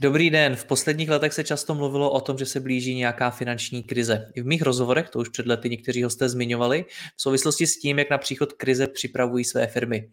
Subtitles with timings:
[0.00, 0.56] Dobrý den.
[0.56, 4.32] V posledních letech se často mluvilo o tom, že se blíží nějaká finanční krize.
[4.34, 6.84] I v mých rozhovorech, to už před lety někteří hosté zmiňovali,
[7.16, 10.10] v souvislosti s tím, jak na příchod krize připravují své firmy.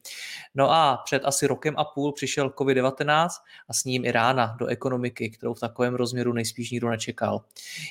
[0.55, 3.29] No a před asi rokem a půl přišel COVID-19
[3.69, 7.41] a s ním i rána do ekonomiky, kterou v takovém rozměru nejspíš nikdo nečekal.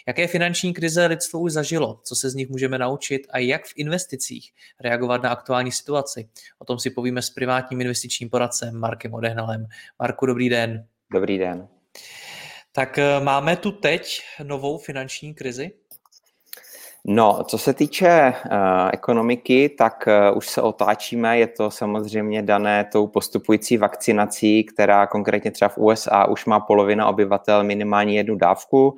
[0.07, 3.73] Jaké finanční krize lidstvo už zažilo, co se z nich můžeme naučit a jak v
[3.77, 6.29] investicích reagovat na aktuální situaci.
[6.59, 9.67] O tom si povíme s privátním investičním poradcem Markem Odehnalem.
[9.99, 10.87] Marku, dobrý den.
[11.13, 11.72] Dobrý den.
[12.73, 15.71] Tak eh, máme tu teď novou finanční krizi?
[17.05, 18.53] No, co se týče uh,
[18.93, 21.39] ekonomiky, tak uh, už se otáčíme.
[21.39, 27.09] Je to samozřejmě dané tou postupující vakcinací, která konkrétně třeba v USA už má polovina
[27.09, 28.97] obyvatel minimálně jednu dávku.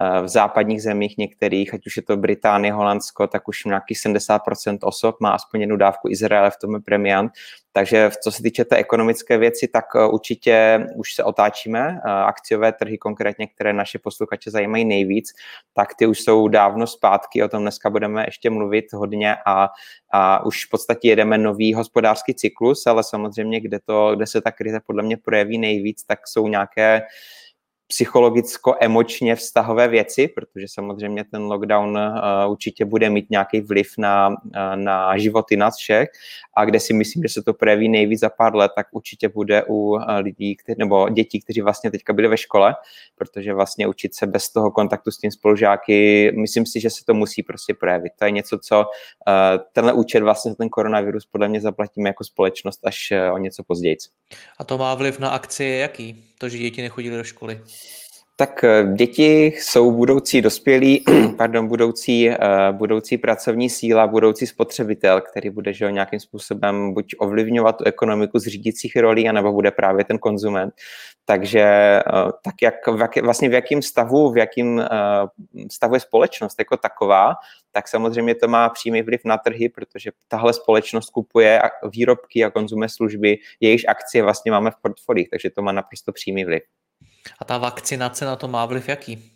[0.00, 4.78] Eh, v západních zemích některých, ať už je to Británie, Holandsko, tak už nějakých 70%
[4.82, 7.32] osob má aspoň jednu dávku Izraele v tom je premiant.
[7.72, 12.00] Takže co se týče té ekonomické věci, tak eh, určitě už se otáčíme.
[12.04, 15.32] Eh, akciové trhy konkrétně, které naše posluchače zajímají nejvíc,
[15.74, 19.68] tak ty už jsou dávno zpátky, o tom dneska budeme ještě mluvit hodně a,
[20.12, 24.50] a už v podstatě jedeme nový hospodářský cyklus, ale samozřejmě, kde, to, kde se ta
[24.50, 27.02] krize podle mě projeví nejvíc, tak jsou nějaké
[27.88, 34.34] psychologicko-emočně vztahové věci, protože samozřejmě ten lockdown uh, určitě bude mít nějaký vliv na, uh,
[34.74, 36.08] na životy nás všech
[36.56, 39.64] a kde si myslím, že se to projeví nejvíc za pár let, tak určitě bude
[39.64, 42.74] u uh, lidí, kteří, nebo dětí, kteří vlastně teďka byli ve škole,
[43.16, 47.14] protože vlastně učit se bez toho kontaktu s tím spolužáky, myslím si, že se to
[47.14, 48.12] musí prostě projevit.
[48.18, 48.84] To je něco, co
[49.72, 53.96] tenhle účet vlastně ten koronavirus podle mě zaplatíme jako společnost až o něco později.
[54.58, 56.24] A to má vliv na akcie jaký?
[56.38, 57.60] To, že děti nechodily do školy?
[58.38, 61.04] Tak eh, děti jsou budoucí dospělí,
[61.36, 62.34] pardon, budoucí, uh,
[62.72, 68.46] budoucí pracovní síla, budoucí spotřebitel, který bude že, nějakým způsobem buď ovlivňovat tu ekonomiku z
[68.46, 70.74] řídících rolí, anebo bude právě ten konzument.
[71.24, 71.64] Takže
[72.12, 72.74] uh, tak jak,
[73.22, 74.86] vlastně v jakém stavu, v jakém
[75.70, 77.34] stavu je společnost jako taková,
[77.72, 82.88] tak samozřejmě to má přímý vliv na trhy, protože tahle společnost kupuje výrobky a konzumuje
[82.88, 86.62] služby, jejichž akcie vlastně máme v portfolích, takže to má naprosto přímý vliv.
[87.38, 89.32] A ta vakcinace na to má vliv jaký?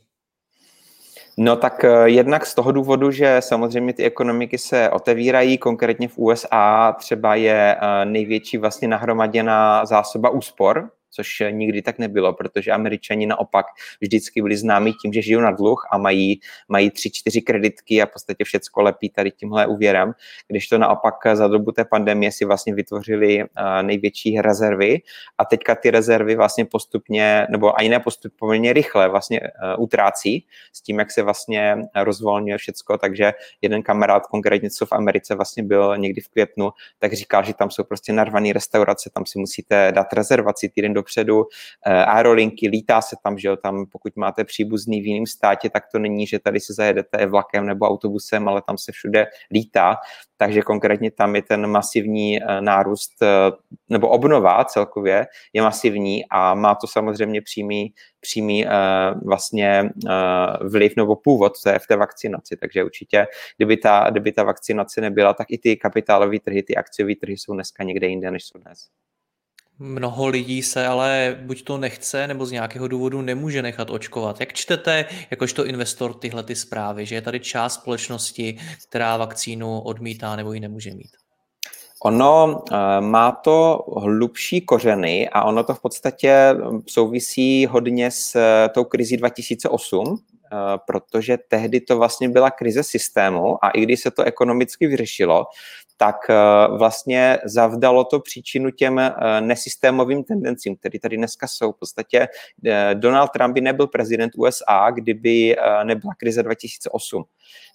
[1.37, 6.19] No tak eh, jednak z toho důvodu, že samozřejmě ty ekonomiky se otevírají, konkrétně v
[6.19, 13.27] USA třeba je eh, největší vlastně nahromaděná zásoba úspor, což nikdy tak nebylo, protože američani
[13.27, 13.67] naopak
[14.01, 18.07] vždycky byli známí tím, že žijou na dluh a mají, mají tři, čtyři kreditky a
[18.07, 20.13] v podstatě všecko lepí tady tímhle úvěrem,
[20.49, 23.45] když to naopak za dobu té pandemie si vlastně vytvořili
[23.83, 24.99] největší rezervy
[25.39, 29.41] a teďka ty rezervy vlastně postupně, nebo ani ne postupně, poměrně rychle vlastně
[29.79, 33.33] utrácí s tím, jak se vlastně rozvolňuje všecko, takže
[33.63, 37.71] jeden kamarád konkrétně, co v Americe vlastně byl někdy v květnu, tak říkal, že tam
[37.71, 41.45] jsou prostě narvané restaurace, tam si musíte dát rezervaci týden do dopředu,
[41.87, 45.85] eh, aerolinky, lítá se tam, že jo, tam pokud máte příbuzný v jiném státě, tak
[45.93, 49.97] to není, že tady se zajedete vlakem nebo autobusem, ale tam se všude lítá,
[50.37, 53.27] takže konkrétně tam je ten masivní eh, nárůst eh,
[53.89, 58.67] nebo obnova celkově je masivní a má to samozřejmě přímý, přímý
[59.25, 59.91] vlastně
[60.71, 65.01] vliv nebo původ v té, v té vakcinaci, takže určitě, kdyby ta, kdyby ta vakcinace
[65.01, 68.59] nebyla, tak i ty kapitálové trhy, ty akciové trhy jsou dneska někde jinde, než jsou
[68.59, 69.00] dnes.
[69.83, 74.41] Mnoho lidí se ale buď to nechce, nebo z nějakého důvodu nemůže nechat očkovat.
[74.41, 80.37] Jak čtete, jakožto investor, tyhle ty zprávy, že je tady část společnosti, která vakcínu odmítá
[80.37, 81.11] nebo ji nemůže mít?
[82.03, 86.55] Ono uh, má to hlubší kořeny a ono to v podstatě
[86.87, 93.65] souvisí hodně s uh, tou krizí 2008, Eh, protože tehdy to vlastně byla krize systému
[93.65, 95.47] a i když se to ekonomicky vyřešilo,
[96.01, 96.35] tak eh,
[96.79, 101.73] vlastně zavdalo to příčinu těm eh, nesystémovým tendencím, které tady dneska jsou.
[101.73, 102.29] V podstatě
[102.95, 107.25] Donald Trump by nebyl prezident USA, kdyby nebyla krize 2008,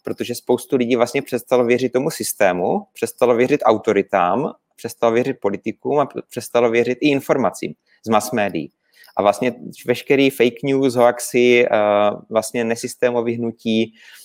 [0.04, 6.08] protože spoustu lidí vlastně přestalo věřit tomu systému, přestalo věřit autoritám, přestalo věřit politikům a
[6.30, 7.74] přestalo věřit i informacím
[8.06, 8.72] z mass médií.
[9.18, 9.54] A vlastně
[9.88, 11.66] veškerý fake news, hoaxy,
[12.30, 14.25] vlastně nesystémový hnutí, Eh,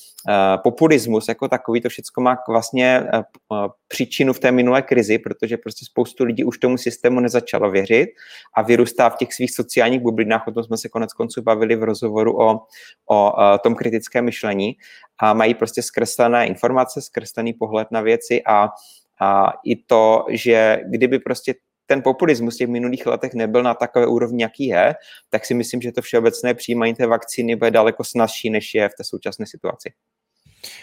[0.63, 5.57] populismus jako takový, to všechno má vlastně eh, eh, příčinu v té minulé krizi, protože
[5.57, 8.09] prostě spoustu lidí už tomu systému nezačalo věřit
[8.55, 11.83] a vyrůstá v těch svých sociálních bublinách, o tom jsme se konec konců bavili v
[11.83, 12.61] rozhovoru o,
[13.11, 13.33] o
[13.63, 14.77] tom kritickém myšlení
[15.19, 18.69] a mají prostě zkreslené informace, zkreslený pohled na věci a,
[19.21, 21.55] a i to, že kdyby prostě
[21.91, 24.95] ten populismus v těch minulých letech nebyl na takové úrovni, jaký je,
[25.29, 28.93] tak si myslím, že to všeobecné přijímání té vakcíny bude daleko snazší, než je v
[28.99, 29.93] té současné situaci.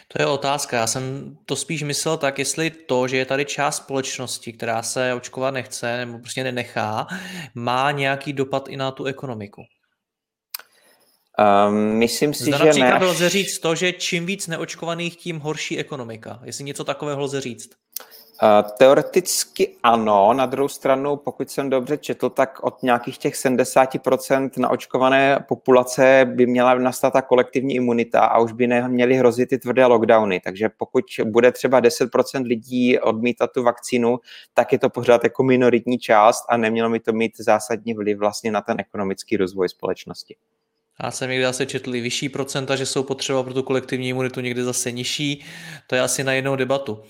[0.07, 0.77] To je otázka.
[0.77, 5.13] Já jsem to spíš myslel tak, jestli to, že je tady část společnosti, která se
[5.13, 7.07] očkovat nechce nebo prostě nenechá,
[7.55, 9.61] má nějaký dopad i na tu ekonomiku.
[11.67, 13.05] Um, myslím si, Zda že například ne.
[13.05, 16.39] lze říct to, že čím víc neočkovaných, tím horší ekonomika.
[16.43, 17.69] Jestli něco takového lze říct.
[18.77, 25.45] Teoreticky ano, na druhou stranu, pokud jsem dobře četl, tak od nějakých těch 70% naočkované
[25.47, 30.39] populace by měla nastat ta kolektivní imunita a už by neměly hrozit ty tvrdé lockdowny.
[30.39, 34.19] Takže pokud bude třeba 10% lidí odmítat tu vakcínu,
[34.53, 38.51] tak je to pořád jako minoritní část a nemělo by to mít zásadní vliv vlastně
[38.51, 40.35] na ten ekonomický rozvoj společnosti.
[41.03, 44.63] Já jsem někdy zase četl vyšší procenta, že jsou potřeba pro tu kolektivní imunitu, někdy
[44.63, 45.45] zase nižší.
[45.87, 47.03] To je asi na jinou debatu.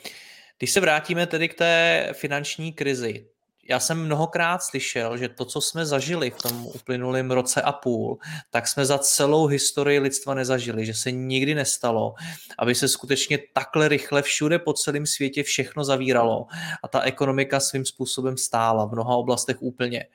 [0.57, 3.27] Když se vrátíme tedy k té finanční krizi,
[3.69, 8.18] já jsem mnohokrát slyšel, že to, co jsme zažili v tom uplynulém roce a půl,
[8.50, 12.13] tak jsme za celou historii lidstva nezažili, že se nikdy nestalo,
[12.59, 16.45] aby se skutečně takhle rychle všude po celém světě všechno zavíralo
[16.83, 20.06] a ta ekonomika svým způsobem stála v mnoha oblastech úplně.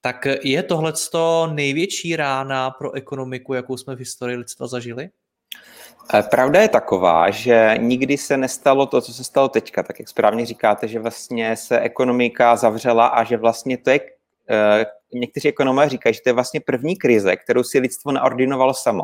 [0.00, 0.92] Tak je tohle
[1.52, 5.10] největší rána pro ekonomiku, jakou jsme v historii lidstva zažili?
[6.14, 10.08] Eh, pravda je taková, že nikdy se nestalo to, co se stalo teďka, tak jak
[10.08, 14.00] správně říkáte, že vlastně se ekonomika zavřela a že vlastně to je,
[14.50, 19.02] eh, někteří ekonomové říkají, že to je vlastně první krize, kterou si lidstvo neordinovalo samo.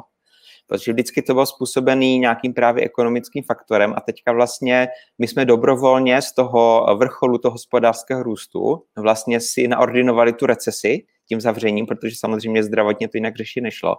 [0.69, 4.89] Protože vždycky to bylo způsobený nějakým právě ekonomickým faktorem a teďka vlastně
[5.19, 11.41] my jsme dobrovolně z toho vrcholu toho hospodářského růstu vlastně si naordinovali tu recesi tím
[11.41, 13.97] zavřením, protože samozřejmě zdravotně to jinak řešit nešlo.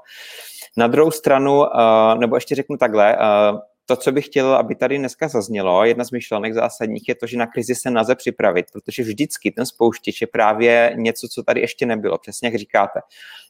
[0.77, 4.97] Na druhou stranu, eh, nebo ještě řeknu takhle, eh, to, co bych chtěl, aby tady
[4.97, 9.03] dneska zaznělo, jedna z myšlenek zásadních je to, že na krizi se naze připravit, protože
[9.03, 12.99] vždycky ten spouštěč je právě něco, co tady ještě nebylo, přesně jak říkáte.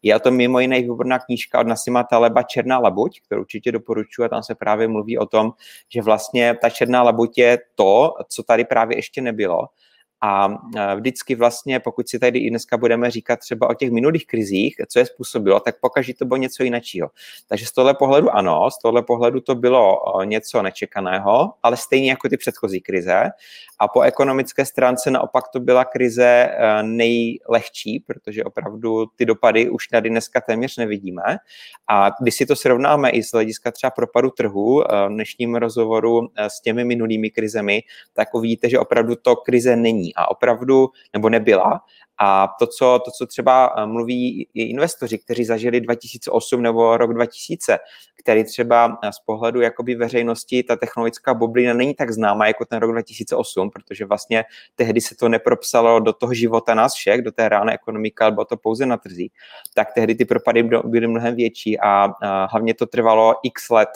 [0.01, 4.23] Je o tom mimo jiné výborná knížka od Nasima Taleba Černá labuť, kterou určitě doporučuji
[4.23, 5.51] a tam se právě mluví o tom,
[5.93, 9.67] že vlastně ta černá labuť je to, co tady právě ještě nebylo
[10.21, 10.47] a
[10.95, 14.99] vždycky vlastně, pokud si tady i dneska budeme říkat třeba o těch minulých krizích, co
[14.99, 17.09] je způsobilo, tak pokaží to bylo něco jiného.
[17.47, 22.29] Takže z tohle pohledu ano, z tohle pohledu to bylo něco nečekaného, ale stejně jako
[22.29, 23.23] ty předchozí krize.
[23.79, 29.87] A po ekonomické stránce naopak to byla krize e, nejlehčí, protože opravdu ty dopady už
[29.87, 31.23] tady dneska téměř nevidíme.
[31.87, 36.27] A když si to srovnáme i z hlediska třeba propadu trhu e, v dnešním rozhovoru
[36.35, 41.29] e, s těmi minulými krizemi, tak uvidíte, že opravdu to krize není a opravdu, nebo
[41.29, 41.81] nebyla.
[42.19, 47.13] A to, co, to, co třeba eh, mluví i investoři, kteří zažili 2008 nebo rok
[47.13, 47.77] 2000,
[48.19, 52.79] který třeba eh, z pohledu jakoby veřejnosti ta technologická bublina není tak známá jako ten
[52.79, 54.45] rok 2008, protože vlastně
[54.75, 58.45] tehdy se to nepropsalo do toho života nás všech, do té reálné ekonomiky, ale bylo
[58.45, 59.31] to pouze na trzích,
[59.73, 63.89] tak tehdy ty propady byly mnohem větší a, a hlavně to trvalo x let,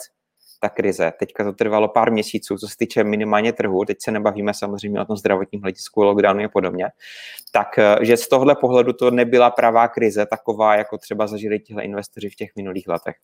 [0.62, 1.12] ta krize.
[1.18, 5.04] Teďka to trvalo pár měsíců, co se týče minimálně trhu, teď se nebavíme samozřejmě o
[5.04, 6.86] tom zdravotním hledisku, lockdownu a podobně,
[7.52, 11.82] tak eh, že z tohle pohledu to nebyla pravá krize, taková, jako třeba zažili tihle
[11.82, 13.14] investoři v těch minulých letech.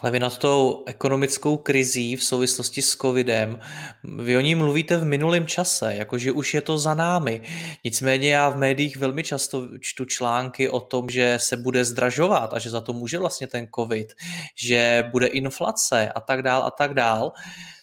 [0.00, 3.60] Ale vy nad tou ekonomickou krizí v souvislosti s covidem,
[4.04, 7.42] vy o ní mluvíte v minulém čase, jakože už je to za námi.
[7.84, 12.58] Nicméně já v médiích velmi často čtu články o tom, že se bude zdražovat a
[12.58, 14.12] že za to může vlastně ten covid,
[14.56, 17.32] že bude inflace a tak dál a tak dál.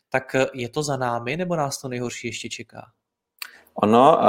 [0.10, 2.97] Tak je to za námi nebo nás to nejhorší ještě čeká?
[3.84, 4.20] Ono,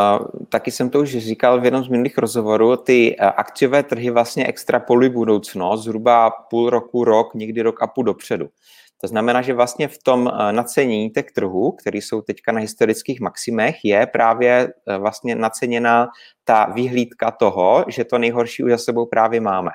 [0.48, 5.10] taky jsem to už říkal v jednom z minulých rozhovorů, ty akciové trhy vlastně extrapolují
[5.10, 8.48] budoucnost zhruba půl roku, rok, někdy rok a půl dopředu.
[9.00, 13.76] To znamená, že vlastně v tom nacenění těch trhů, které jsou teďka na historických maximech,
[13.84, 16.08] je právě vlastně naceněna
[16.44, 19.70] ta výhlídka toho, že to nejhorší už za sebou právě máme.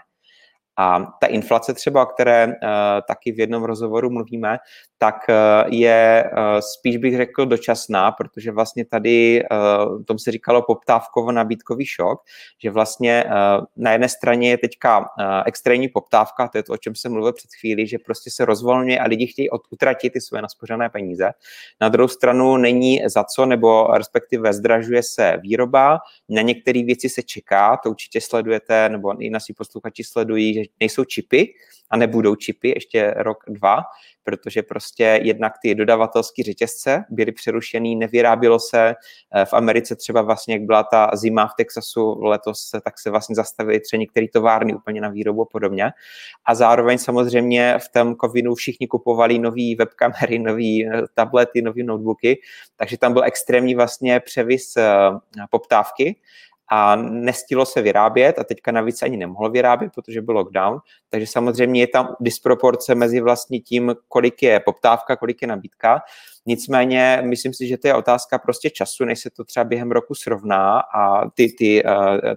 [0.77, 2.53] A ta inflace třeba, o které uh,
[3.07, 4.57] taky v jednom rozhovoru mluvíme,
[5.03, 10.61] tak uh, je uh, spíš bych řekl dočasná, protože vlastně tady, uh, tom se říkalo
[10.61, 12.21] poptávkovo-nabídkový šok,
[12.63, 13.23] že vlastně
[13.77, 15.09] na jedné straně je teďka
[15.45, 18.99] extrémní poptávka, to je to, o čem jsem mluvil před chvílí, že prostě se rozvolňuje
[18.99, 21.31] a lidi chtějí utratit ty své naspořené peníze.
[21.81, 27.23] Na druhou stranu není za co, nebo respektive zdražuje se výroba, na některé věci se
[27.23, 31.53] čeká, to určitě sledujete, nebo i naši posluchači sledují, že nejsou čipy
[31.89, 33.83] a nebudou čipy ještě rok, dva,
[34.23, 38.95] protože prostě jednak ty dodavatelské řetězce byly přerušený, nevyrábilo se
[39.35, 43.35] eh, v Americe třeba vlastně, jak byla ta zima v Texasu letos, tak se vlastně
[43.35, 45.91] zastavily třeba některé továrny úplně na výrobu a podobně.
[46.45, 52.41] A zároveň samozřejmě v tom covidu všichni kupovali nové webkamery, nové eh, tablety, nové notebooky,
[52.75, 54.87] takže tam byl extrémní vlastně převis eh,
[55.49, 56.15] poptávky
[56.71, 60.79] a nestilo se vyrábět a teďka navíc ani nemohlo vyrábět, protože byl lockdown,
[61.09, 66.01] takže samozřejmě je tam disproporce mezi vlastně tím, kolik je poptávka, kolik je nabídka
[66.45, 70.15] Nicméně myslím si, že to je otázka prostě času, než se to třeba během roku
[70.15, 71.91] srovná a ty, ty, uh,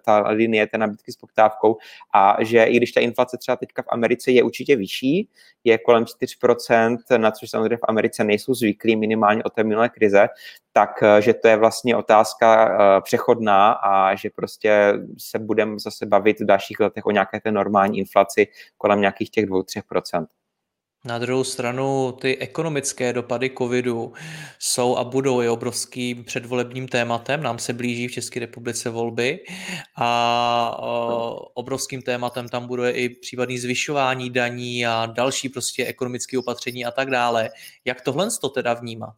[0.04, 1.76] ta linie té nabídky s poptávkou
[2.14, 5.28] a že i když ta inflace třeba teďka v Americe je určitě vyšší,
[5.64, 10.28] je kolem 4%, na což samozřejmě v Americe nejsou zvyklí minimálně od té minulé krize,
[10.72, 16.06] tak uh, že to je vlastně otázka uh, přechodná a že prostě se budeme zase
[16.06, 18.46] bavit v dalších letech o nějaké té normální inflaci
[18.78, 20.26] kolem nějakých těch 2-3%.
[21.04, 24.12] Na druhou stranu ty ekonomické dopady covidu
[24.58, 27.42] jsou a budou i obrovským předvolebním tématem.
[27.42, 29.38] Nám se blíží v České republice volby
[29.96, 30.76] a
[31.54, 37.10] obrovským tématem tam bude i případný zvyšování daní a další prostě ekonomické opatření a tak
[37.10, 37.50] dále.
[37.84, 39.14] Jak tohle to teda vnímat?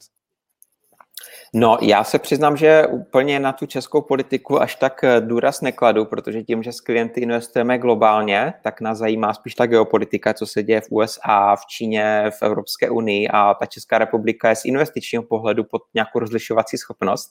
[1.54, 6.04] No, já se přiznám, že úplně na tu českou politiku až tak eh, důraz nekladu,
[6.04, 10.62] protože tím, že s klienty investujeme globálně, tak nás zajímá spíš ta geopolitika, co se
[10.62, 15.22] děje v USA, v Číně, v Evropské unii a ta Česká republika je z investičního
[15.22, 17.30] pohledu pod nějakou rozlišovací schopnost,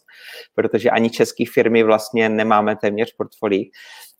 [0.56, 3.72] protože ani české firmy vlastně nemáme téměř portfolí.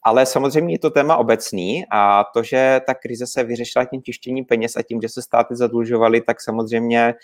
[0.02, 4.44] Ale samozřejmě je to téma obecný a to, že ta krize se vyřešila tím tištěním
[4.44, 7.14] peněz a tím, že se státy zadlužovaly, tak samozřejmě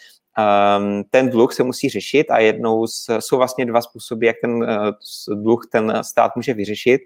[1.11, 5.43] ten dluh se musí řešit a jednou z, jsou vlastně dva způsoby, jak ten uh,
[5.43, 7.01] dluh ten stát může vyřešit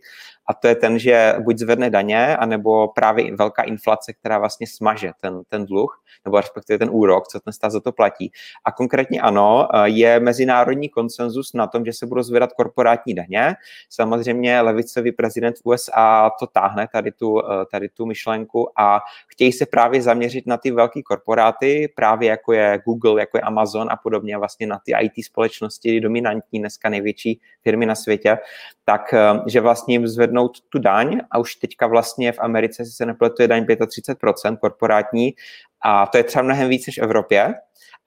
[0.48, 5.12] a to je ten, že buď zvedne daně, anebo právě velká inflace, která vlastně smaže
[5.20, 8.32] ten, ten dluh, nebo respektive ten úrok, co ten stát za to platí.
[8.64, 13.54] A konkrétně ano, eh, je mezinárodní konsenzus na tom, že se budou zvedat korporátní daně.
[13.90, 19.66] Samozřejmě levicový prezident USA to táhne, tady tu, eh, tady tu myšlenku a chtějí se
[19.66, 24.38] právě zaměřit na ty velké korporáty, právě jako je Google, jako je Amazon a podobně,
[24.38, 28.38] vlastně na ty IT společnosti, dominantní dneska největší firmy na světě,
[28.84, 33.06] tak eh, že vlastně jim zvednout tu daň a už teďka vlastně v Americe, se
[33.06, 35.34] nepletu, je daň 35% korporátní
[35.82, 37.54] a to je třeba mnohem víc než v Evropě.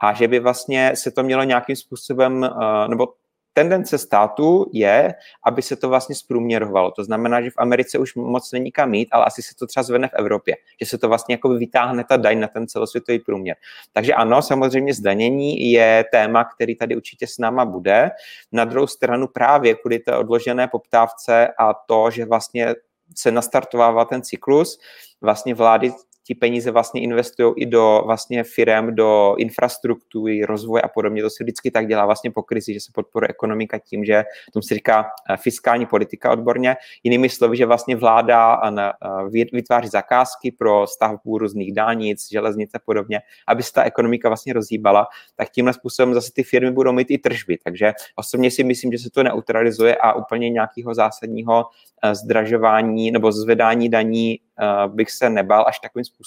[0.03, 3.07] A že by vlastně se to mělo nějakým způsobem, eh, nebo
[3.53, 5.13] tendence státu je,
[5.46, 6.91] aby se to vlastně zprůměrovalo.
[6.91, 9.84] To znamená, že v Americe už moc není kam mít, ale asi se to třeba
[9.84, 13.55] zvedne v Evropě, že se to vlastně jako vytáhne ta daň na ten celosvětový průměr.
[13.93, 18.12] Takže ano, samozřejmě zdanění je téma, který tady určitě s náma bude.
[18.51, 22.75] Na druhou stranu právě kvůli té odložené poptávce a to, že vlastně
[23.15, 24.79] se nastartovává ten cyklus,
[25.22, 25.91] vlastně vlády
[26.31, 31.21] ti peníze vlastně investují i do vlastně firem, do infrastruktury, rozvoje a podobně.
[31.21, 34.23] To se vždycky tak dělá vlastně po krizi, že se podporuje ekonomika tím, že
[34.53, 36.75] tomu se říká eh, fiskální politika odborně.
[37.03, 43.21] Jinými slovy, že vlastně vláda eh, vytváří zakázky pro stavbu různých dálnic, železnic a podobně,
[43.47, 47.17] aby se ta ekonomika vlastně rozhýbala, tak tímhle způsobem zase ty firmy budou mít i
[47.17, 47.57] tržby.
[47.63, 51.65] Takže osobně si myslím, že se to neutralizuje a úplně nějakého zásadního
[52.03, 56.20] Eh, zdražování nebo zvedání daní eh, bych se nebal až takovým způsobem,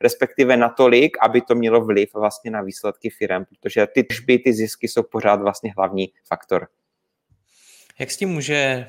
[0.00, 4.88] respektive natolik, aby to mělo vliv vlastně na výsledky firm, protože ty tržby, ty zisky
[4.88, 6.68] jsou pořád vlastně hlavní faktor.
[7.98, 8.86] Jak s tím může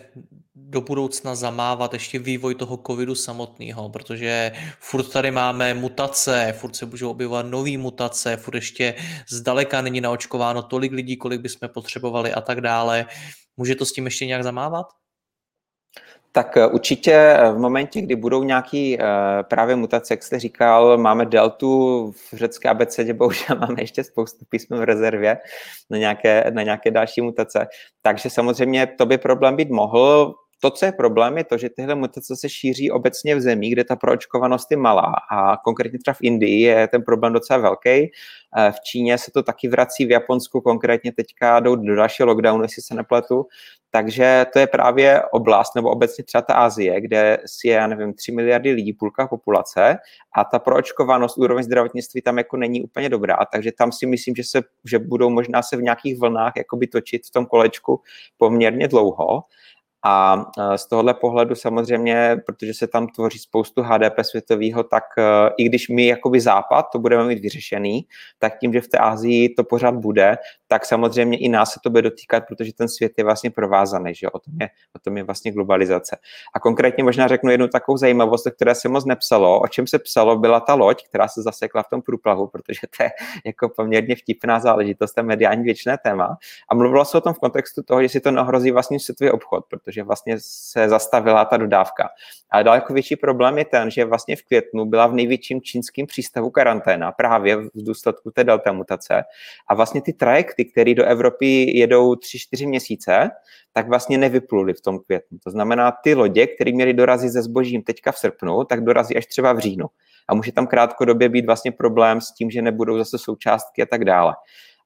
[0.56, 6.86] do budoucna zamávat ještě vývoj toho covidu samotného, protože furt tady máme mutace, furt se
[6.86, 8.96] můžou objevovat nové mutace, furt ještě
[9.30, 13.06] zdaleka není naočkováno tolik lidí, kolik bychom potřebovali a tak dále.
[13.58, 14.86] Může to s tím ještě nějak zamávat?
[16.32, 19.04] Tak eh, určitě eh, v momentě, kdy budou nějaký uh,
[19.42, 24.76] právě mutace, jak jste říkal, máme deltu v řecké abecedě, bohužel máme ještě spoustu písm
[24.76, 25.38] v rezervě
[25.90, 27.68] na nějaké, na nějaké další mutace.
[28.02, 30.36] Takže samozřejmě to by problém být mohl.
[30.60, 33.84] To, co je problém, je to, že tyhle mutace se šíří obecně v zemí, kde
[33.84, 37.90] ta proočkovanost je malá a konkrétně třeba v Indii je ten problém docela velký.
[37.90, 42.64] Eh, v Číně se to taky vrací, v Japonsku konkrétně teďka jdou do dalšího lockdownu,
[42.64, 43.46] jestli se nepletu.
[43.92, 48.14] Takže to je právě oblast, nebo obecně třeba ta Asie, kde si je, já nevím,
[48.14, 49.98] 3 miliardy lidí, půlka populace
[50.36, 54.44] a ta proočkovanost, úroveň zdravotnictví tam jako není úplně dobrá, takže tam si myslím, že,
[54.44, 58.02] se, že budou možná se v nějakých vlnách jakoby točit v tom kolečku
[58.38, 59.44] poměrně dlouho.
[60.06, 65.24] A z tohohle pohledu samozřejmě, protože se tam tvoří spoustu HDP světového, tak e,
[65.58, 68.06] i když my jakoby západ to budeme mít vyřešený,
[68.40, 70.38] tak tím, že v té Asii to pořád bude,
[70.68, 74.30] tak samozřejmě i nás se to bude dotýkat, protože ten svět je vlastně provázaný, že
[74.30, 76.18] o tom je, o tom je vlastně globalizace.
[76.54, 79.60] A konkrétně možná řeknu jednu takovou zajímavost, o které se moc nepsalo.
[79.60, 83.04] O čem se psalo, byla ta loď, která se zasekla v tom průplavu, protože to
[83.04, 83.10] je
[83.46, 86.38] jako poměrně vtipná záležitost, to mediální věčné téma.
[86.70, 89.66] A mluvilo se o tom v kontextu toho, že si to neohrozí vlastně světový obchod,
[90.04, 92.10] vlastně se zastavila ta dodávka.
[92.52, 96.50] A daleko větší problém je ten, že vlastně v květnu byla v největším čínském přístavu
[96.50, 99.24] karanténa právě v důsledku té delta mutace.
[99.68, 103.30] A vlastně ty trajekty, které do Evropy jedou 3-4 měsíce,
[103.74, 105.38] tak vlastně nevypluly v tom květnu.
[105.44, 109.26] To znamená, ty lodě, které měly dorazit ze zbožím teďka v srpnu, tak dorazí až
[109.26, 109.86] třeba v říjnu.
[110.30, 114.06] A může tam krátkodobě být vlastně problém s tím, že nebudou zase součástky a tak
[114.06, 114.34] dále.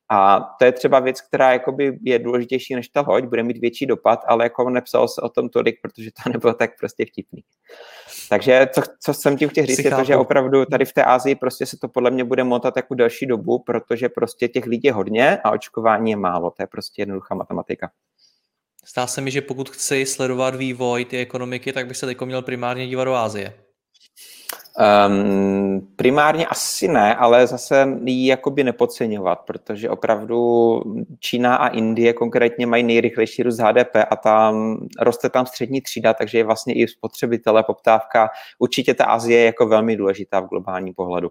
[0.09, 3.85] A to je třeba věc, která jakoby je důležitější než ta loď, bude mít větší
[3.85, 7.43] dopad, ale jako nepsalo se o tom tolik, protože to nebylo tak prostě vtipný.
[8.29, 11.35] Takže co, co jsem tím chtěl říct, je to, že opravdu tady v té Ázii
[11.35, 14.93] prostě se to podle mě bude motat jako delší dobu, protože prostě těch lidí je
[14.93, 16.51] hodně a očkování je málo.
[16.51, 17.91] To je prostě jednoduchá matematika.
[18.93, 22.41] Zdá se mi, že pokud chci sledovat vývoj ty ekonomiky, tak bych se teď měl
[22.41, 23.53] primárně dívat do Ázie.
[25.07, 30.81] Um, primárně asi ne, ale zase ji jakoby nepodceňovat, protože opravdu
[31.19, 36.37] Čína a Indie konkrétně mají nejrychlejší růst HDP a tam roste tam střední třída, takže
[36.37, 38.29] je vlastně i spotřebitele poptávka.
[38.59, 41.29] Určitě ta Azie je jako velmi důležitá v globálním pohledu.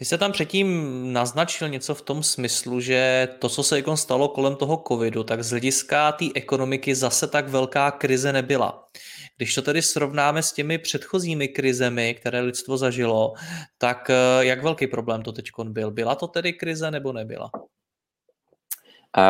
[0.00, 0.68] Vy jste tam předtím
[1.12, 5.44] naznačil něco v tom smyslu, že to, co se jako stalo kolem toho covidu, tak
[5.44, 8.88] z hlediska té ekonomiky zase tak velká krize nebyla.
[9.36, 13.32] Když to tedy srovnáme s těmi předchozími krizemi, které lidstvo zažilo,
[13.78, 15.90] tak eh, jak velký problém to teď byl?
[15.90, 17.50] Byla to tedy krize nebo nebyla?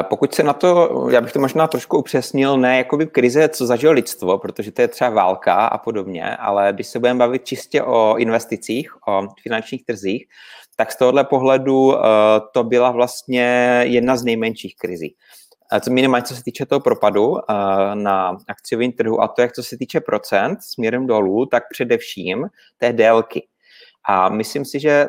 [0.02, 3.92] Pokud se na to, já bych to možná trošku upřesnil, ne jakoby krize, co zažilo
[3.92, 8.16] lidstvo, protože to je třeba válka a podobně, ale když se budeme bavit čistě o
[8.16, 10.26] investicích, o finančních trzích,
[10.76, 12.00] tak z tohohle pohledu eh,
[12.52, 15.14] to byla vlastně jedna z nejmenších krizí
[15.80, 17.36] co minimálně co se týče toho propadu
[17.94, 22.46] na akciovém trhu a to, jak co se týče procent směrem dolů, tak především
[22.78, 23.46] té délky.
[24.08, 25.06] A myslím si, že,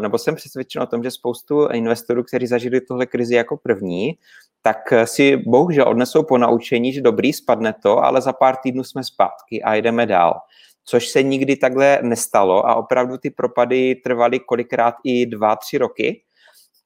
[0.00, 4.18] nebo jsem přesvědčen o tom, že spoustu investorů, kteří zažili tohle krizi jako první,
[4.62, 9.04] tak si bohužel odnesou po naučení, že dobrý, spadne to, ale za pár týdnů jsme
[9.04, 10.40] zpátky a jdeme dál.
[10.84, 16.22] Což se nikdy takhle nestalo a opravdu ty propady trvaly kolikrát i dva, tři roky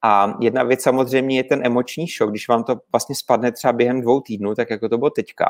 [0.06, 4.00] a jedna věc samozřejmě je ten emoční šok, když vám to vlastně spadne třeba během
[4.00, 5.44] dvou týdnů, tak jako to bylo teďka.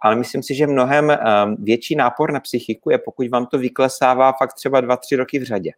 [0.00, 4.32] Ale myslím si, že mnohem ehm, větší nápor na psychiku je, pokud vám to vyklesává
[4.32, 5.70] fakt třeba dva, tři roky v řadě.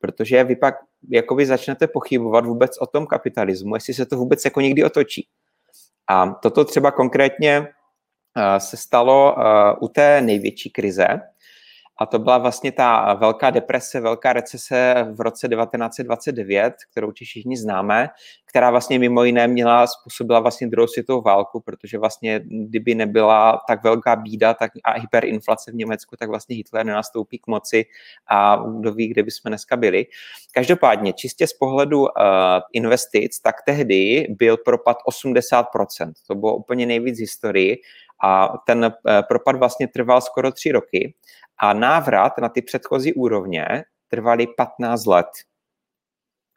[0.00, 0.74] Protože vy pak
[1.10, 5.26] jakoby začnete pochybovat vůbec o tom kapitalismu, jestli se to vůbec jako někdy otočí.
[6.08, 7.66] A toto třeba konkrétně
[8.36, 9.42] eh, se stalo eh,
[9.80, 11.06] u té největší krize,
[12.02, 18.08] a to byla vlastně ta velká deprese, velká recese v roce 1929, kterou všichni známe,
[18.46, 23.84] která vlastně mimo jiné měla, způsobila vlastně druhou světovou válku, protože vlastně kdyby nebyla tak
[23.84, 27.84] velká bída tak a hyperinflace v Německu, tak vlastně Hitler nenastoupí k moci
[28.30, 30.06] a kdo ví, kde bychom dneska byli.
[30.54, 32.08] Každopádně, čistě z pohledu uh,
[32.72, 36.12] investic, tak tehdy byl propad 80%.
[36.26, 37.78] To bylo úplně nejvíc v historii
[38.22, 41.14] a ten uh, propad vlastně trval skoro tři roky
[41.58, 43.66] a návrat na ty předchozí úrovně
[44.08, 45.26] trvaly 15 let.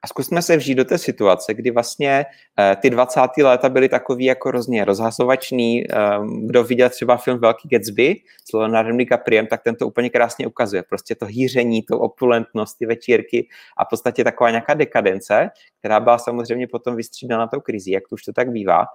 [0.06, 2.26] A zkusme se vžít do té situace, kdy vlastně
[2.60, 3.22] eh, ty 20.
[3.44, 5.84] léta byly takový jako hrozně rozhazovačný.
[5.84, 5.96] Eh,
[6.46, 8.16] kdo viděl třeba film Velký Gatsby
[8.50, 10.84] s Leonardem DiCapriem, tak ten to úplně krásně ukazuje.
[10.90, 13.48] Prostě to hýření, to opulentnost, ty večírky
[13.78, 15.50] a v podstatě taková nějaká dekadence,
[15.80, 18.86] která byla samozřejmě potom vystřídána tou krizí, jak to už to tak bývá.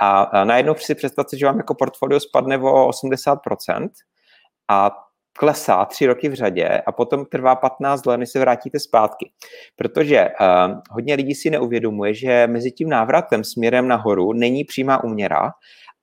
[0.00, 3.88] A najednou si představte, že vám jako portfolio spadne o 80%,
[4.68, 4.90] a
[5.32, 9.30] klesá tři roky v řadě a potom trvá 15 let, než se vrátíte zpátky.
[9.76, 15.52] Protože uh, hodně lidí si neuvědomuje, že mezi tím návratem směrem nahoru není přímá úměra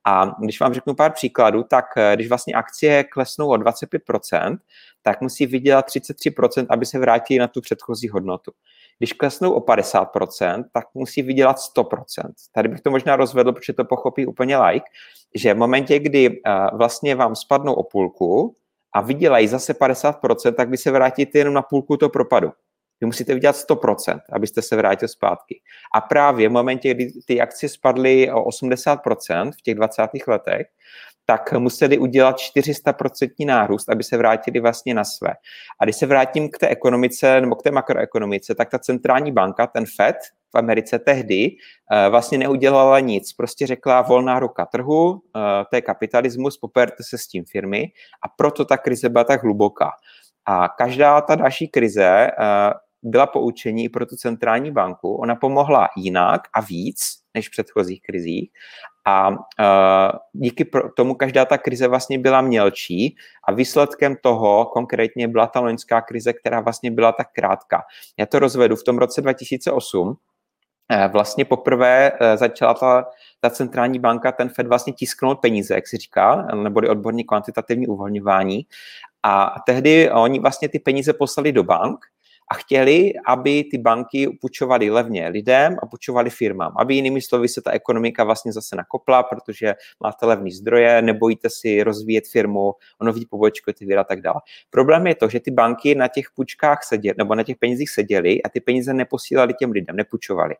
[0.06, 4.56] A když vám řeknu pár příkladů, tak když vlastně akcie klesnou o 25%,
[5.02, 8.52] tak musí vydělat 33%, aby se vrátili na tu předchozí hodnotu.
[8.98, 11.96] Když klesnou o 50%, tak musí vydělat 100%.
[12.52, 14.86] Tady bych to možná rozvedl, protože to pochopí úplně like,
[15.34, 16.40] že v momentě, kdy
[16.72, 18.56] vlastně vám spadnou o půlku
[18.94, 22.52] a vydělají zase 50%, tak vy se vrátíte jenom na půlku toho propadu.
[23.00, 25.60] Vy musíte vydělat 100%, abyste se vrátil zpátky.
[25.94, 30.02] A právě v momentě, kdy ty akcie spadly o 80% v těch 20.
[30.26, 30.66] letech,
[31.26, 35.30] tak museli udělat 400% nárůst, aby se vrátili vlastně na své.
[35.80, 39.66] A když se vrátím k té ekonomice nebo k té makroekonomice, tak ta centrální banka,
[39.66, 40.16] ten FED
[40.54, 41.56] v Americe tehdy
[41.92, 43.32] eh, vlastně neudělala nic.
[43.32, 47.92] Prostě řekla volná ruka trhu, eh, to je kapitalismus, poperte se s tím firmy
[48.24, 49.90] a proto ta krize byla tak hluboká.
[50.46, 52.30] A každá ta další krize eh,
[53.02, 55.14] byla poučení pro tu centrální banku.
[55.14, 56.98] Ona pomohla jinak a víc
[57.34, 58.50] než v předchozích krizích.
[59.06, 59.36] A uh,
[60.32, 63.16] díky tomu každá ta krize vlastně byla mělčí
[63.48, 67.82] a výsledkem toho konkrétně byla ta loňská krize, která vlastně byla tak krátká.
[68.18, 68.76] Já to rozvedu.
[68.76, 70.16] V tom roce 2008
[70.92, 73.06] eh, vlastně poprvé eh, začala ta,
[73.40, 78.66] ta centrální banka, ten Fed vlastně tisknout peníze, jak si říká, neboli odborně kvantitativní uvolňování.
[79.22, 82.06] A tehdy oni vlastně ty peníze poslali do bank
[82.50, 87.62] a chtěli, aby ty banky půjčovaly levně lidem a půjčovaly firmám, aby jinými slovy se
[87.62, 93.72] ta ekonomika vlastně zase nakopla, protože máte levný zdroje, nebojíte si rozvíjet firmu, nový pobočku,
[93.72, 94.40] ty a tak dále.
[94.70, 98.42] Problém je to, že ty banky na těch půjčkách seděly, nebo na těch penězích seděly
[98.42, 100.54] a ty peníze neposílali těm lidem, nepůjčovali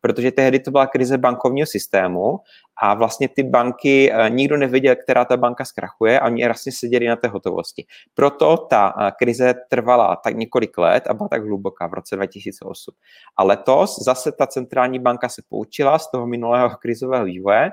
[0.00, 2.38] protože tehdy to byla krize bankovního systému
[2.82, 7.06] a vlastně ty banky, eh, nikdo nevěděl, která ta banka zkrachuje a oni vlastně seděli
[7.06, 7.84] na té hotovosti.
[8.14, 12.94] Proto ta eh, krize trvala tak několik let a tak hluboká v roce 2008.
[13.36, 17.70] A letos zase ta centrální banka se poučila z toho minulého krizového vývoje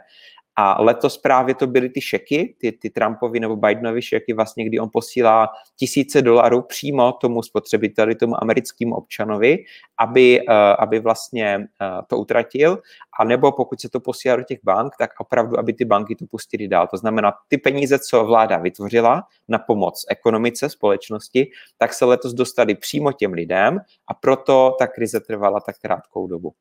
[0.55, 4.79] a letos právě to byly ty šeky, ty, ty Trumpovi nebo Bidenovi šeky, vlastně, kdy
[4.79, 9.57] on posílá tisíce dolarů přímo tomu spotřebiteli, tomu americkému občanovi,
[9.99, 12.81] aby, uh, aby vlastně uh, to utratil,
[13.19, 16.25] a nebo pokud se to posílá do těch bank, tak opravdu, aby ty banky to
[16.25, 16.87] pustily dál.
[16.87, 22.75] To znamená, ty peníze, co vláda vytvořila na pomoc ekonomice, společnosti, tak se letos dostali
[22.75, 26.53] přímo těm lidem a proto ta krize trvala tak krátkou dobu.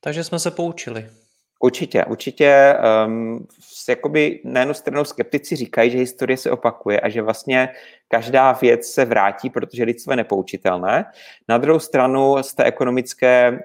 [0.00, 1.06] Takže jsme se poučili.
[1.58, 2.76] Určitě, určitě.
[3.06, 3.46] Um,
[3.88, 7.68] jakoby na jednu stranu skeptici říkají, že historie se opakuje a že vlastně
[8.08, 11.04] každá věc se vrátí, protože lidstvo je nepoučitelné.
[11.48, 13.58] Na druhou stranu z té ekonomické uh,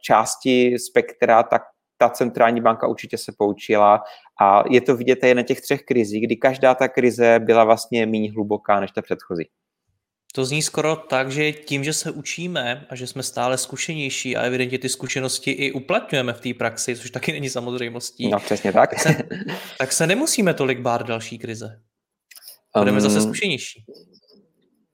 [0.00, 1.62] části spektra, tak
[1.98, 4.02] ta centrální banka určitě se poučila
[4.42, 8.06] a je to vidět i na těch třech krizích, kdy každá ta krize byla vlastně
[8.06, 9.48] méně hluboká než ta předchozí.
[10.34, 14.42] To zní skoro tak, že tím, že se učíme a že jsme stále zkušenější a
[14.42, 18.28] evidentně ty zkušenosti i uplatňujeme v té praxi, což taky není samozřejmostí.
[18.28, 18.90] No přesně tak.
[18.90, 19.22] Tak se,
[19.78, 21.80] tak se nemusíme tolik bát další krize.
[22.78, 23.84] Budeme um, zase zkušenější.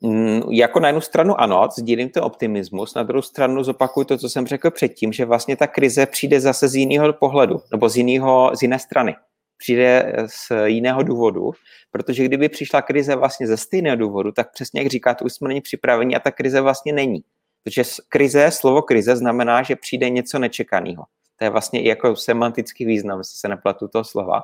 [0.00, 4.28] Mm, jako na jednu stranu ano, sdílím ten optimismus, na druhou stranu zopakuju to, co
[4.28, 8.52] jsem řekl předtím, že vlastně ta krize přijde zase z jiného pohledu, nebo z, jiného,
[8.54, 9.14] z jiné strany
[9.62, 11.50] přijde z jiného důvodu,
[11.90, 15.60] protože kdyby přišla krize vlastně ze stejného důvodu, tak přesně jak říkáte, už jsme není
[15.60, 17.24] připraveni a ta krize vlastně není.
[17.64, 21.04] Protože krize, slovo krize znamená, že přijde něco nečekaného.
[21.38, 24.42] To je vlastně i jako semantický význam, jestli se nepletu toho slova.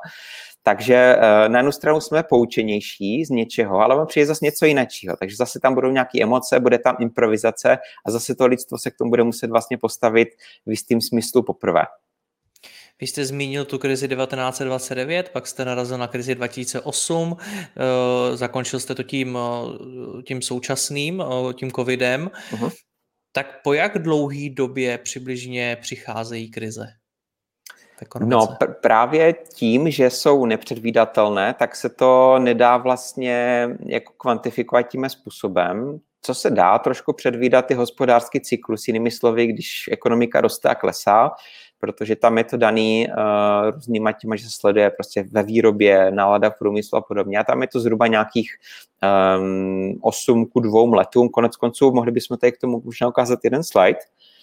[0.62, 5.16] Takže eh, na jednu stranu jsme poučenější z něčeho, ale přijde zase něco jiného.
[5.18, 8.96] Takže zase tam budou nějaké emoce, bude tam improvizace a zase to lidstvo se k
[8.96, 10.28] tomu bude muset vlastně postavit
[10.66, 11.82] v jistým smyslu poprvé.
[13.00, 18.94] Vy jste zmínil tu krizi 1929, pak jste narazil na krizi 2008, eh, zakončil jste
[18.94, 22.30] to tím, eh, tím současným, eh, tím covidem.
[22.50, 22.72] Uh-huh.
[23.32, 26.86] Tak po jak dlouhý době přibližně přicházejí krize?
[28.20, 35.08] No pr- právě tím, že jsou nepředvídatelné, tak se to nedá vlastně jako kvantifikovat tím
[35.08, 36.00] způsobem.
[36.22, 41.30] Co se dá trošku předvídat, ty hospodářský cyklus, jinými slovy, když ekonomika roste a klesá,
[41.80, 46.50] protože tam je to daný uh, různýma těma, že se sleduje prostě ve výrobě, nálada
[46.50, 47.38] v průmyslu a podobně.
[47.38, 48.50] A tam je to zhruba nějakých
[49.38, 51.28] um, 8 ku 2 letům.
[51.28, 54.37] Konec konců mohli bychom tady k tomu možná ukázat jeden slide, Eh,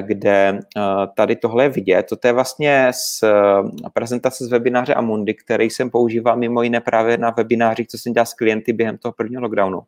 [0.00, 0.80] kde eh,
[1.14, 2.06] tady tohle je vidět.
[2.20, 7.18] To je vlastně z eh, prezentace z webináře Amundi, který jsem používal mimo jiné právě
[7.18, 9.80] na webinářích, co jsem dělal s klienty během toho prvního lockdownu.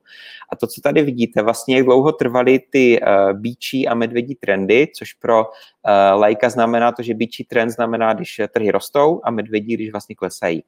[0.53, 3.01] A to, co tady vidíte, vlastně jak dlouho trvaly ty
[3.33, 5.47] bíčí a medvědí trendy, což pro
[6.15, 10.65] lajka znamená to, že bíčí trend znamená, když trhy rostou a medvědí, když vlastně klesají.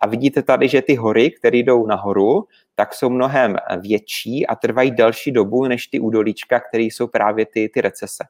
[0.00, 4.90] A vidíte tady, že ty hory, které jdou nahoru, tak jsou mnohem větší a trvají
[4.90, 8.24] delší dobu než ty údolíčka, které jsou právě ty, ty recese.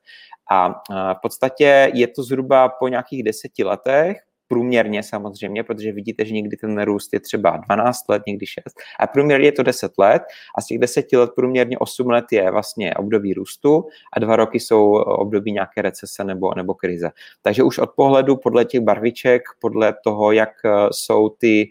[0.51, 0.69] A
[1.15, 4.17] v podstatě je to zhruba po nějakých deseti letech,
[4.49, 8.65] průměrně samozřejmě, protože vidíte, že někdy ten růst je třeba 12 let, někdy 6,
[9.01, 10.23] a průměrně je to 10 let
[10.59, 14.61] a z těch 10 let průměrně 8 let je vlastně období růstu a dva roky
[14.61, 17.11] jsou období nějaké recese nebo, nebo krize.
[17.43, 20.51] Takže už od pohledu podle těch barviček, podle toho, jak
[20.91, 21.67] jsou ty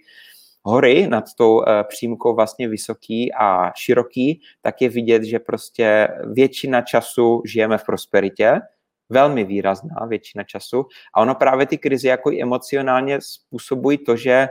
[0.64, 6.82] hory nad tou eh, přímkou vlastně vysoký a široký, tak je vidět, že prostě většina
[6.82, 8.62] času žijeme v prosperitě,
[9.10, 10.86] velmi výrazná většina času.
[11.16, 14.48] A ono právě ty krize jako i emocionálně způsobují to, že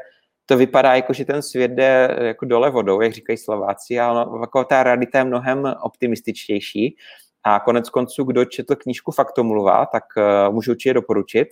[0.46, 4.64] to vypadá jako, že ten svět jde jako dole vodou, jak říkají Slováci, ale jako
[4.64, 6.96] ta realita je mnohem optimističtější.
[7.44, 11.48] A konec konců, kdo četl knížku Faktomluva, tak uh, můžu určitě doporučit,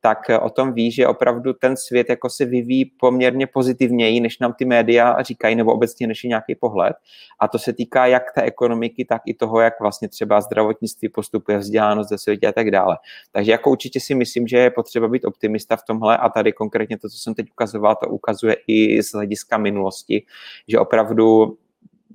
[0.00, 4.38] tak eh, o tom ví, že opravdu ten svět jako se vyvíjí poměrně pozitivněji, než
[4.38, 6.96] nám ty média říkají, nebo obecně než je nějaký pohled.
[7.40, 11.58] A to se týká jak té ekonomiky, tak i toho, jak vlastně třeba zdravotnictví postupuje,
[11.58, 12.98] vzdělanost ze světě a tak dále.
[13.32, 16.98] Takže jako určitě si myslím, že je potřeba být optimista v tomhle a tady konkrétně
[16.98, 20.22] to, co jsem teď ukazoval, to ukazuje i z hlediska minulosti,
[20.68, 21.56] že opravdu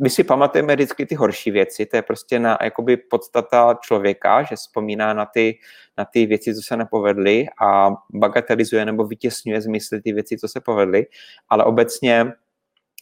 [0.01, 4.55] my si pamatujeme vždycky ty horší věci, to je prostě na jakoby podstata člověka, že
[4.55, 5.59] vzpomíná na ty,
[5.97, 10.47] na ty věci, co se nepovedly a bagatelizuje nebo vytěsňuje z mysli ty věci, co
[10.47, 11.05] se povedly,
[11.49, 12.33] ale obecně,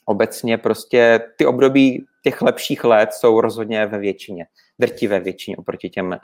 [0.06, 4.46] obecně prostě ty období těch lepších let jsou rozhodně ve většině,
[4.80, 6.18] drtivé většině oproti těm uh,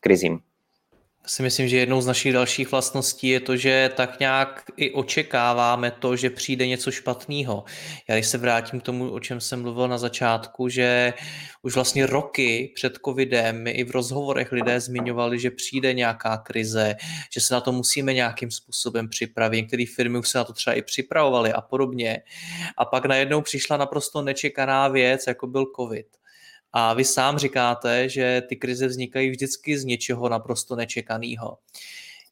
[0.00, 0.40] krizím
[1.26, 5.90] si myslím, že jednou z našich dalších vlastností je to, že tak nějak i očekáváme
[5.90, 7.64] to, že přijde něco špatného.
[8.08, 11.12] Já když se vrátím k tomu, o čem jsem mluvil na začátku, že
[11.62, 16.96] už vlastně roky před covidem my i v rozhovorech lidé zmiňovali, že přijde nějaká krize,
[17.32, 19.56] že se na to musíme nějakým způsobem připravit.
[19.56, 22.22] Některé firmy už se na to třeba i připravovaly a podobně.
[22.76, 26.06] A pak najednou přišla naprosto nečekaná věc, jako byl covid.
[26.76, 31.58] A vy sám říkáte, že ty krize vznikají vždycky z něčeho naprosto nečekaného.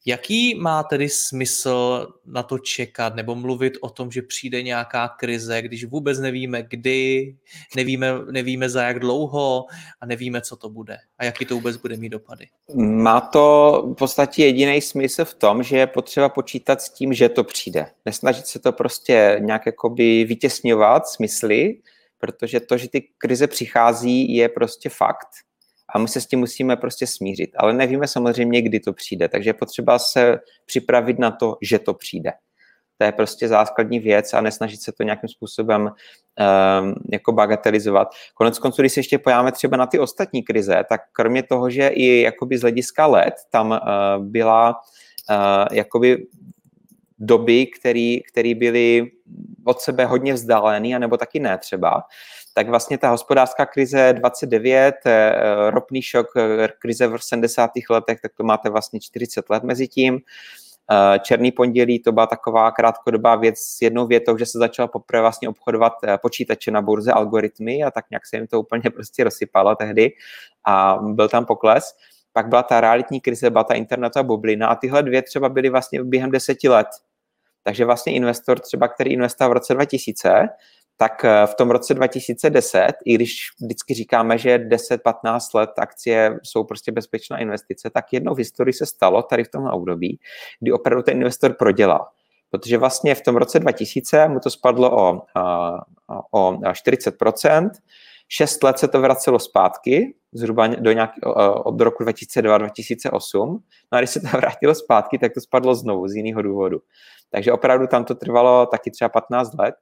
[0.05, 5.61] Jaký má tedy smysl na to čekat nebo mluvit o tom, že přijde nějaká krize,
[5.61, 7.35] když vůbec nevíme kdy,
[7.75, 9.65] nevíme, nevíme za jak dlouho
[10.01, 12.47] a nevíme, co to bude a jaký to vůbec bude mít dopady?
[12.75, 17.29] Má to v podstatě jediný smysl v tom, že je potřeba počítat s tím, že
[17.29, 17.85] to přijde.
[18.05, 21.75] Nesnažit se to prostě nějak jakoby vytěsňovat smysly,
[22.23, 25.27] protože to, že ty krize přichází, je prostě fakt
[25.95, 27.49] a my se s tím musíme prostě smířit.
[27.57, 31.93] Ale nevíme samozřejmě, kdy to přijde, takže je potřeba se připravit na to, že to
[31.93, 32.31] přijde.
[32.97, 38.07] To je prostě základní věc a nesnažit se to nějakým způsobem um, jako bagatelizovat.
[38.33, 41.87] Konec konců, když se ještě pojáme třeba na ty ostatní krize, tak kromě toho, že
[41.87, 44.79] i jakoby z hlediska let tam uh, byla
[45.29, 46.27] uh, jakoby
[47.25, 47.67] doby,
[48.31, 49.11] které byly
[49.65, 52.03] od sebe hodně vzdálený, anebo taky ne třeba,
[52.53, 55.31] tak vlastně ta hospodářská krize 29, eh,
[55.69, 57.89] ropný šok, eh, krize v 70.
[57.89, 60.19] letech, tak to máte vlastně 40 let mezi tím.
[60.91, 65.21] Eh, Černý pondělí to byla taková krátkodobá věc s jednou větou, že se začala poprvé
[65.21, 69.75] vlastně obchodovat počítače na burze, algoritmy a tak nějak se jim to úplně prostě rozsypalo
[69.75, 70.11] tehdy
[70.65, 71.95] a byl tam pokles.
[72.33, 76.03] Pak byla ta realitní krize, byla ta internetová bublina a tyhle dvě třeba byly vlastně
[76.03, 76.87] během deseti let.
[77.63, 80.49] Takže vlastně investor třeba, který investoval v roce 2000,
[80.97, 86.63] tak eh, v tom roce 2010, i když vždycky říkáme, že 10-15 let akcie jsou
[86.63, 90.19] prostě bezpečná investice, tak jednou v historii se stalo tady v tom období,
[90.59, 92.07] kdy opravdu ten investor prodělal.
[92.49, 97.69] Protože vlastně v tom roce 2000 mu to spadlo o, eh, o 40%,
[98.27, 101.11] šest let se to vracelo zpátky, zhruba do nějak,
[101.63, 103.59] od roku 2002-2008.
[103.91, 106.79] No a když se to vrátilo zpátky, tak to spadlo znovu z jiného důvodu.
[107.33, 109.75] Takže opravdu tam to trvalo taky třeba 15 let.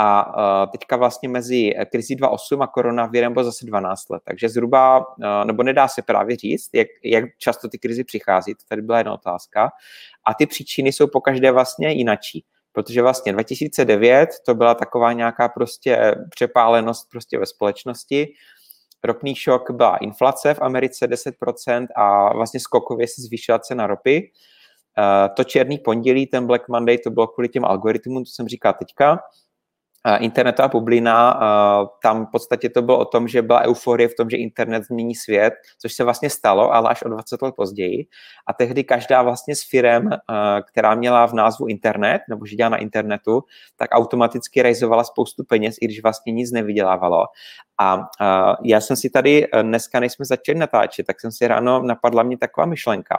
[0.00, 0.32] A
[0.72, 4.22] teďka vlastně mezi krizí 2.8 a koronavirem bylo zase 12 let.
[4.24, 5.06] Takže zhruba,
[5.44, 9.12] nebo nedá se právě říct, jak, jak často ty krizi přichází, to tady byla jedna
[9.12, 9.70] otázka.
[10.26, 16.14] A ty příčiny jsou pokaždé vlastně jinačí protože vlastně 2009 to byla taková nějaká prostě
[16.30, 18.28] přepálenost prostě ve společnosti.
[19.04, 24.30] Ropný šok byla inflace v Americe 10% a vlastně skokově se zvýšila cena ropy.
[24.98, 28.74] Eh, to černý pondělí, ten Black Monday, to bylo kvůli těm algoritmům, to jsem říkal
[28.78, 29.18] teďka
[30.18, 31.40] internetová bublina,
[32.02, 35.14] tam v podstatě to bylo o tom, že byla euforie v tom, že internet změní
[35.14, 38.06] svět, což se vlastně stalo, ale až o 20 let později.
[38.46, 40.10] A tehdy každá vlastně s firem,
[40.70, 43.42] která měla v názvu internet, nebo že dělá na internetu,
[43.76, 47.24] tak automaticky realizovala spoustu peněz, i když vlastně nic nevydělávalo.
[47.80, 48.08] A
[48.64, 52.38] já jsem si tady dneska, než jsme začali natáčet, tak jsem si ráno napadla mě
[52.38, 53.16] taková myšlenka.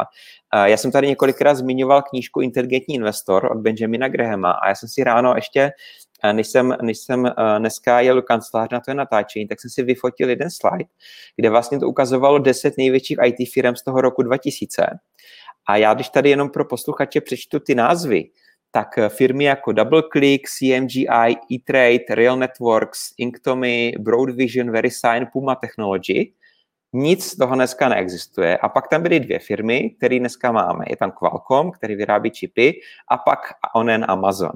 [0.63, 5.03] Já jsem tady několikrát zmiňoval knížku Inteligentní investor od Benjamina Grahama a já jsem si
[5.03, 5.71] ráno ještě
[6.32, 9.84] než jsem, než jsem uh, dneska jel do kanceláře na to natáčení, tak jsem si
[9.84, 10.86] vyfotil jeden slide,
[11.36, 14.88] kde vlastně to ukazovalo 10 největších IT firm z toho roku 2000.
[15.67, 18.29] A já když tady jenom pro posluchače přečtu ty názvy,
[18.71, 26.34] tak eh, firmy jako DoubleClick, CMGI, eTrade, Real Networks, Inktomi, Broadvision, VeriSign, Puma Technology,
[26.93, 28.58] nic z toho dneska neexistuje.
[28.58, 30.86] A pak tam byly dvě firmy, které dneska máme.
[30.89, 32.73] Je tam Qualcomm, který vyrábí čipy,
[33.12, 33.39] a pak
[33.75, 34.51] onen Amazon.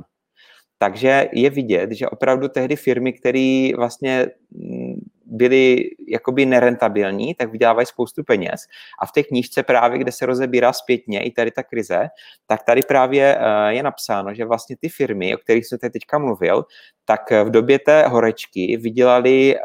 [0.83, 7.85] Takže je vidět, že opravdu tehdy firmy, které vlastně mm, byly jakoby nerentabilní, tak vydělávají
[7.85, 8.61] spoustu peněz.
[8.99, 12.07] A v té knížce právě, kde se rozebírá zpětně i tady ta krize,
[12.47, 16.65] tak tady právě eh, je napsáno, že vlastně ty firmy, o kterých jsem teďka mluvil,
[17.05, 19.55] tak v době té horečky vydělali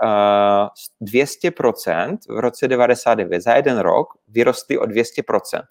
[1.02, 3.40] 200% eh, v roce 99.
[3.40, 5.62] Za jeden rok vyrostly o 200%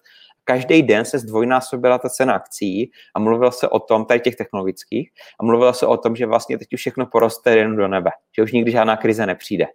[0.48, 5.10] každý den se zdvojnásobila ta cena akcí a mluvilo se o tom, tady těch technologických,
[5.40, 8.42] a mluvilo se o tom, že vlastně teď už všechno poroste jen do nebe, že
[8.42, 9.66] už nikdy žádná krize nepřijde.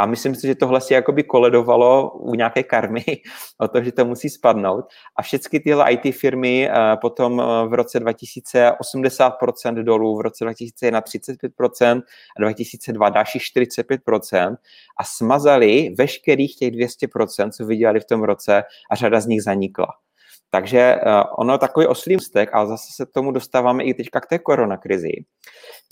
[0.00, 3.04] A myslím si, že tohle si jakoby koledovalo u nějaké karmy
[3.58, 4.84] o to, že to musí spadnout.
[5.16, 10.44] A všechny tyhle IT firmy eh, potom eh, v roce 2000 80% dolů, v roce
[10.44, 12.02] 2001 35%
[12.36, 14.56] a 2002 další 45%
[15.00, 19.86] a smazali veškerých těch 200%, co vydělali v tom roce a řada z nich zanikla.
[20.50, 24.38] Takže uh, ono takový oslý mstek, ale zase se tomu dostáváme i teďka k té
[24.38, 25.12] koronakrizi.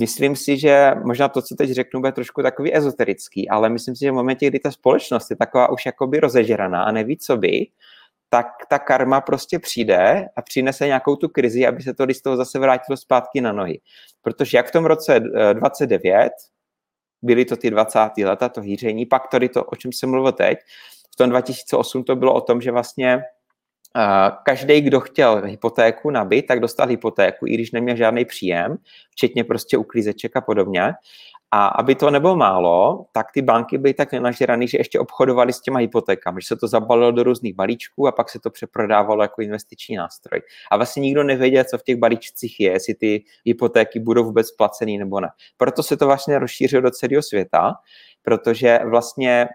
[0.01, 4.05] Myslím si, že možná to, co teď řeknu, bude trošku takový ezoterický, ale myslím si,
[4.05, 7.67] že v momentě, kdy ta společnost je taková už jakoby rozežraná a neví, co by,
[8.31, 12.37] tak ta karma prostě přijde a přinese nějakou tu krizi, aby se to z toho
[12.37, 13.81] zase vrátilo zpátky na nohy.
[14.23, 15.21] Protože jak v tom roce
[15.53, 16.29] 29, eh,
[17.23, 18.25] byly to ty 20.
[18.25, 20.59] leta, to hýření, pak tady to, o čem jsem mluvil teď,
[21.15, 23.23] v tom 2008 to bylo o tom, že vlastně
[24.43, 28.77] Každý, kdo chtěl hypotéku nabít, tak dostal hypotéku, i když neměl žádný příjem,
[29.11, 30.93] včetně prostě uklízeček a podobně.
[31.51, 35.61] A aby to nebylo málo, tak ty banky byly tak nenažraný, že ještě obchodovali s
[35.61, 39.43] těma hypotékami, že se to zabalilo do různých balíčků a pak se to přeprodávalo jako
[39.43, 40.41] investiční nástroj.
[40.71, 44.99] A vlastně nikdo nevěděl, co v těch balíčcích je, jestli ty hypotéky budou vůbec placený
[44.99, 45.29] nebo ne.
[45.57, 47.75] Proto se to vlastně rozšířilo do celého světa,
[48.23, 49.49] protože vlastně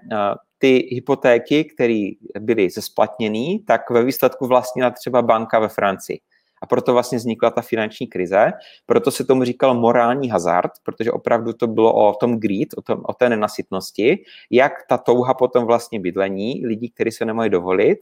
[0.64, 6.20] ty hypotéky, které byly zesplatněné, tak ve výsledku vlastnila třeba banka ve Francii.
[6.62, 8.52] A proto vlastně vznikla ta finanční krize.
[8.86, 13.02] Proto se tomu říkal morální hazard, protože opravdu to bylo o tom greed, o, tom,
[13.04, 18.00] o té nenasytnosti, jak ta touha potom vlastně bydlení lidí, kteří se nemají dovolit,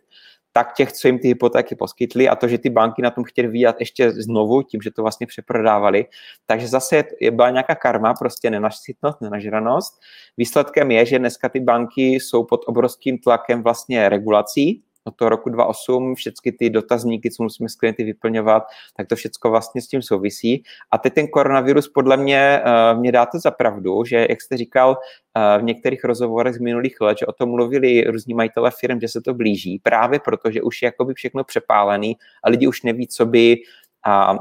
[0.53, 3.47] tak těch, co jim ty hypotéky poskytli a to, že ty banky na tom chtěli
[3.47, 6.05] vyjat ještě znovu tím, že to vlastně přeprodávali.
[6.45, 9.99] Takže zase je, byla nějaká karma, prostě nenasytnost, nenažranost.
[10.37, 15.49] Výsledkem je, že dneska ty banky jsou pod obrovským tlakem vlastně regulací, od toho roku
[15.49, 18.63] 2008, všechny ty dotazníky, co musíme s klienty vyplňovat,
[18.97, 20.63] tak to všechno vlastně s tím souvisí.
[20.91, 24.57] A teď ten koronavirus podle mě uh, mě dá to za pravdu, že jak jste
[24.57, 28.99] říkal uh, v některých rozhovorech z minulých let, že o tom mluvili různí majitele firm,
[28.99, 32.83] že se to blíží, právě proto, že už je jakoby všechno přepálený a lidi už
[32.83, 33.57] neví, co by
[34.03, 34.37] a, a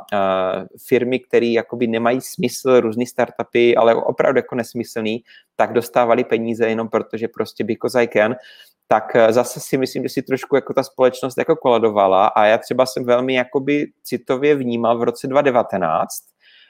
[0.88, 5.24] firmy, které jakoby nemají smysl, různé startupy, ale opravdu jako nesmyslný,
[5.56, 8.36] tak dostávali peníze jenom proto, že prostě because I can
[8.92, 12.58] tak eh, zase si myslím, že si trošku jako ta společnost jako koladovala a já
[12.58, 16.08] třeba jsem velmi jakoby citově vnímal v roce 2019,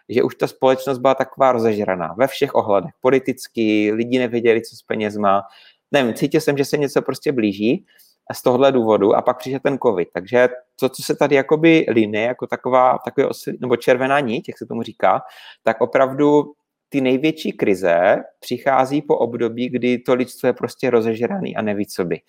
[0.08, 2.90] že už ta společnost byla taková rozežraná ve všech ohledech.
[3.00, 5.42] Politicky, lidi nevěděli, co s penězma.
[5.92, 7.86] Nevím, cítil jsem, že se něco prostě blíží
[8.32, 10.08] z tohohle důvodu a pak přišel ten covid.
[10.12, 10.48] Takže
[10.80, 14.66] to, co se tady jakoby linie, jako taková, takový osl, nebo červená nit, jak se
[14.66, 15.22] tomu říká,
[15.62, 16.52] tak opravdu
[16.92, 22.04] ty největší krize přichází po období, kdy to lidstvo je prostě rozežraný a neví, co
[22.04, 22.20] by.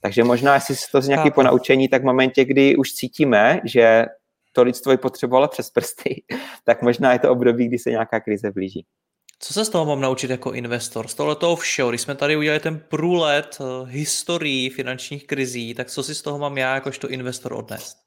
[0.00, 4.04] Takže možná, jestli se to z nějaký ponaučení, tak v momentě, kdy už cítíme, že
[4.52, 6.22] to lidstvo je potřebovalo přes prsty,
[6.64, 8.86] tak možná je to období, kdy se nějaká krize blíží.
[9.38, 11.08] Co se z toho mám naučit jako investor?
[11.08, 15.90] Z tohle toho všeho, když jsme tady udělali ten průlet uh, historií finančních krizí, tak
[15.90, 18.05] co si z toho mám já jakožto investor odnést?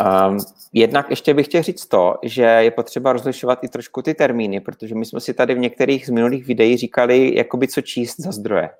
[0.00, 0.38] Um,
[0.72, 4.94] jednak ještě bych chtěl říct to, že je potřeba rozlišovat i trošku ty termíny, protože
[4.94, 8.70] my jsme si tady v některých z minulých videí říkali, jakoby co číst za zdroje.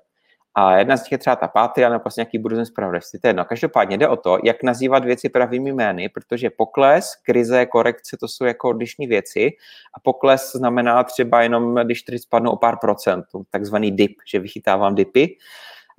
[0.59, 3.19] A jedna z těch je třeba ta Patria nebo vlastně nějaký budoucí zpravodajství.
[3.19, 3.45] To je jedno.
[3.45, 8.45] Každopádně jde o to, jak nazývat věci pravými jmény, protože pokles, krize, korekce, to jsou
[8.45, 9.51] jako odlišné věci.
[9.97, 14.95] A pokles znamená třeba jenom, když tady spadnou o pár procent, takzvaný dip, že vychytávám
[14.95, 15.37] dipy.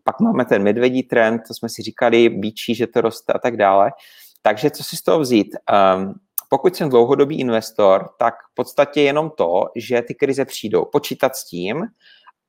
[0.05, 3.57] Pak máme ten medvědí trend, to jsme si říkali, bíčí, že to roste a tak
[3.57, 3.91] dále.
[4.49, 5.57] Takže co si z toho vzít?
[5.97, 6.15] Um,
[6.49, 10.85] pokud jsem dlouhodobý investor, tak v podstatě jenom to, že ty krize přijdou.
[10.85, 11.85] Počítat s tím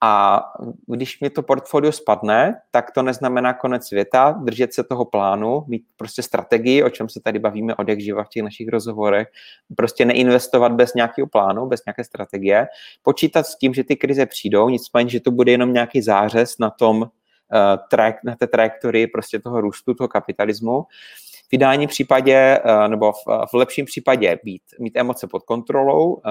[0.01, 0.43] a
[0.87, 5.83] když mi to portfolio spadne, tak to neznamená konec světa, držet se toho plánu, mít
[5.97, 9.27] prostě strategii, o čem se tady bavíme od jak živa v těch našich rozhovorech,
[9.75, 12.67] prostě neinvestovat bez nějakého plánu, bez nějaké strategie,
[13.03, 16.69] počítat s tím, že ty krize přijdou, nicméně, že to bude jenom nějaký zářez na
[16.69, 17.09] tom,
[17.89, 20.85] trajek, na té trajektorii prostě toho růstu, toho kapitalismu
[21.49, 26.21] v ideálním případě, nebo v, v lepším případě být, mít emoce pod kontrolou,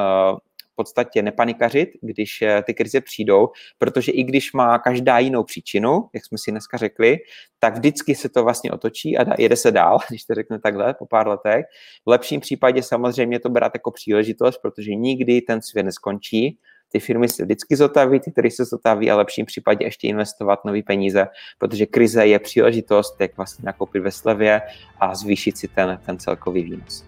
[0.78, 6.24] podstatě nepanikařit, když eh, ty krize přijdou, protože i když má každá jinou příčinu, jak
[6.26, 7.18] jsme si dneska řekli,
[7.58, 11.06] tak vždycky se to vlastně otočí a jede se dál, když to řekne takhle po
[11.06, 11.66] pár letech.
[12.06, 16.58] V lepším případě samozřejmě to brát jako příležitost, protože nikdy ten svět neskončí,
[16.92, 20.64] ty firmy se vždycky zotaví, ty, které se zotaví a v lepším případě ještě investovat
[20.64, 21.26] nové peníze,
[21.58, 24.62] protože krize je příležitost, jak vlastně nakoupit ve slevě
[25.00, 27.04] a zvýšit si ten, ten celkový výnos.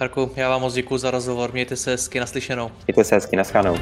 [0.00, 2.70] Marku, já vám moc děkuji za rozhovor, mějte se hezky naslyšenou.
[2.86, 3.76] Mějte se hezky, naschánou.